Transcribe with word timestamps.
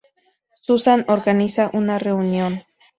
Susan 0.63 1.05
organiza 1.09 1.69
una 1.73 1.99
reunión. 1.99 2.63